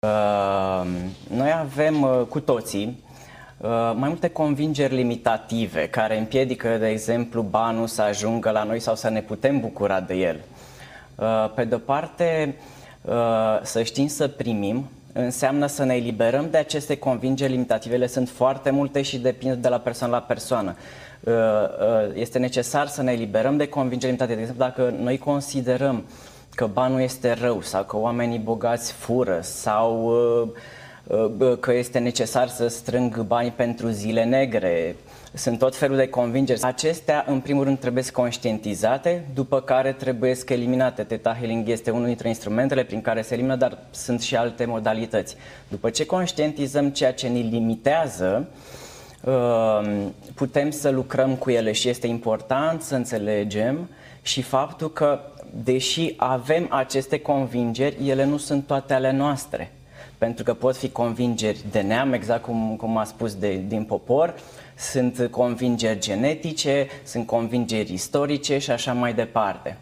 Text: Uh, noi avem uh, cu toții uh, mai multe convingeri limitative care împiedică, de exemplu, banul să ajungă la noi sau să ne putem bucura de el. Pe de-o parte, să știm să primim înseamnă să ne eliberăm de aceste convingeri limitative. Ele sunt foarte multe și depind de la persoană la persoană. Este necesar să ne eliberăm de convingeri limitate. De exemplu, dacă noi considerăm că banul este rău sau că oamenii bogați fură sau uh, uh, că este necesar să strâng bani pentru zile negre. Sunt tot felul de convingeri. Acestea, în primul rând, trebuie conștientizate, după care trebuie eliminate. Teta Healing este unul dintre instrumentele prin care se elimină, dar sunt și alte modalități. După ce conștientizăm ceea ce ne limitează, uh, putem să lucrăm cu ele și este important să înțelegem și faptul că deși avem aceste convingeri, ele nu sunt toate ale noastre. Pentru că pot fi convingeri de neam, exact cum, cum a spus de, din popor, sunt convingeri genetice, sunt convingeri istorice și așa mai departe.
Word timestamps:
Uh, 0.00 0.86
noi 1.28 1.52
avem 1.52 2.02
uh, 2.02 2.20
cu 2.28 2.40
toții 2.40 3.04
uh, 3.56 3.68
mai 3.94 4.08
multe 4.08 4.28
convingeri 4.28 4.94
limitative 4.94 5.88
care 5.88 6.18
împiedică, 6.18 6.76
de 6.76 6.88
exemplu, 6.88 7.42
banul 7.42 7.86
să 7.86 8.02
ajungă 8.02 8.50
la 8.50 8.62
noi 8.62 8.80
sau 8.80 8.94
să 8.94 9.08
ne 9.08 9.22
putem 9.22 9.60
bucura 9.60 10.00
de 10.00 10.14
el. 10.14 10.40
Pe 11.54 11.64
de-o 11.64 11.78
parte, 11.78 12.56
să 13.62 13.82
știm 13.82 14.06
să 14.06 14.28
primim 14.28 14.88
înseamnă 15.12 15.66
să 15.66 15.84
ne 15.84 15.94
eliberăm 15.94 16.50
de 16.50 16.56
aceste 16.56 16.96
convingeri 16.96 17.52
limitative. 17.52 17.94
Ele 17.94 18.06
sunt 18.06 18.28
foarte 18.28 18.70
multe 18.70 19.02
și 19.02 19.18
depind 19.18 19.54
de 19.54 19.68
la 19.68 19.78
persoană 19.78 20.12
la 20.12 20.20
persoană. 20.22 20.76
Este 22.14 22.38
necesar 22.38 22.86
să 22.86 23.02
ne 23.02 23.12
eliberăm 23.12 23.56
de 23.56 23.68
convingeri 23.68 24.12
limitate. 24.12 24.34
De 24.34 24.40
exemplu, 24.40 24.64
dacă 24.64 24.94
noi 24.98 25.18
considerăm 25.18 26.04
că 26.58 26.66
banul 26.66 27.00
este 27.00 27.32
rău 27.32 27.60
sau 27.60 27.84
că 27.84 27.96
oamenii 27.96 28.38
bogați 28.38 28.92
fură 28.92 29.38
sau 29.42 30.04
uh, 31.06 31.28
uh, 31.38 31.58
că 31.60 31.72
este 31.72 31.98
necesar 31.98 32.48
să 32.48 32.68
strâng 32.68 33.20
bani 33.20 33.50
pentru 33.50 33.88
zile 33.88 34.24
negre. 34.24 34.96
Sunt 35.32 35.58
tot 35.58 35.76
felul 35.76 35.96
de 35.96 36.08
convingeri. 36.08 36.62
Acestea, 36.62 37.24
în 37.28 37.40
primul 37.40 37.64
rând, 37.64 37.78
trebuie 37.78 38.04
conștientizate, 38.12 39.24
după 39.34 39.60
care 39.60 39.92
trebuie 39.92 40.36
eliminate. 40.46 41.02
Teta 41.02 41.36
Healing 41.38 41.68
este 41.68 41.90
unul 41.90 42.06
dintre 42.06 42.28
instrumentele 42.28 42.84
prin 42.84 43.00
care 43.00 43.22
se 43.22 43.34
elimină, 43.34 43.56
dar 43.56 43.78
sunt 43.90 44.20
și 44.20 44.36
alte 44.36 44.64
modalități. 44.64 45.36
După 45.68 45.90
ce 45.90 46.06
conștientizăm 46.06 46.90
ceea 46.90 47.12
ce 47.12 47.28
ne 47.28 47.40
limitează, 47.40 48.48
uh, 49.24 50.06
putem 50.34 50.70
să 50.70 50.90
lucrăm 50.90 51.34
cu 51.34 51.50
ele 51.50 51.72
și 51.72 51.88
este 51.88 52.06
important 52.06 52.82
să 52.82 52.94
înțelegem 52.94 53.88
și 54.22 54.42
faptul 54.42 54.92
că 54.92 55.20
deși 55.64 56.14
avem 56.16 56.66
aceste 56.70 57.18
convingeri, 57.18 58.08
ele 58.08 58.24
nu 58.24 58.36
sunt 58.36 58.66
toate 58.66 58.94
ale 58.94 59.12
noastre. 59.12 59.72
Pentru 60.18 60.44
că 60.44 60.54
pot 60.54 60.76
fi 60.76 60.88
convingeri 60.88 61.64
de 61.70 61.80
neam, 61.80 62.12
exact 62.12 62.42
cum, 62.42 62.76
cum 62.76 62.96
a 62.96 63.04
spus 63.04 63.34
de, 63.34 63.64
din 63.66 63.84
popor, 63.84 64.34
sunt 64.76 65.28
convingeri 65.30 65.98
genetice, 65.98 66.86
sunt 67.04 67.26
convingeri 67.26 67.92
istorice 67.92 68.58
și 68.58 68.70
așa 68.70 68.92
mai 68.92 69.14
departe. 69.14 69.76